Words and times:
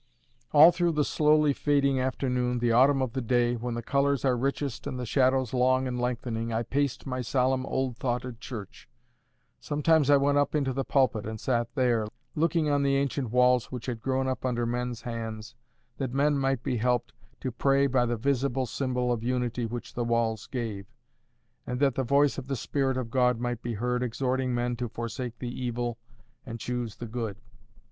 All 0.51 0.71
through 0.71 0.93
the 0.93 1.05
slowly 1.05 1.53
fading 1.53 1.99
afternoon, 1.99 2.57
the 2.57 2.71
autumn 2.71 3.03
of 3.03 3.13
the 3.13 3.21
day, 3.21 3.53
when 3.55 3.75
the 3.75 3.83
colours 3.83 4.25
are 4.25 4.35
richest 4.35 4.87
and 4.87 4.99
the 4.99 5.05
shadows 5.05 5.53
long 5.53 5.87
and 5.87 5.99
lengthening, 6.01 6.51
I 6.51 6.63
paced 6.63 7.05
my 7.05 7.21
solemn 7.21 7.67
old 7.67 7.97
thoughted 7.97 8.39
church. 8.41 8.89
Sometimes 9.59 10.09
I 10.09 10.17
went 10.17 10.39
up 10.39 10.55
into 10.55 10.73
the 10.73 10.83
pulpit 10.83 11.27
and 11.27 11.39
sat 11.39 11.75
there, 11.75 12.07
looking 12.33 12.67
on 12.67 12.81
the 12.81 12.95
ancient 12.95 13.29
walls 13.29 13.71
which 13.71 13.85
had 13.85 14.01
grown 14.01 14.27
up 14.27 14.43
under 14.43 14.65
men's 14.65 15.03
hands 15.03 15.53
that 15.99 16.11
men 16.15 16.35
might 16.35 16.63
be 16.63 16.77
helped 16.77 17.13
to 17.41 17.51
pray 17.51 17.85
by 17.85 18.07
the 18.07 18.17
visible 18.17 18.65
symbol 18.65 19.11
of 19.11 19.21
unity 19.21 19.67
which 19.67 19.93
the 19.93 20.03
walls 20.03 20.47
gave, 20.47 20.87
and 21.67 21.79
that 21.79 21.93
the 21.93 22.03
voice 22.03 22.39
of 22.39 22.47
the 22.47 22.55
Spirit 22.55 22.97
of 22.97 23.11
God 23.11 23.39
might 23.39 23.61
be 23.61 23.75
heard 23.75 24.01
exhorting 24.01 24.51
men 24.55 24.75
to 24.77 24.89
forsake 24.89 25.37
the 25.37 25.61
evil 25.63 25.99
and 26.43 26.59
choose 26.59 26.95
the 26.95 27.05
good. 27.05 27.37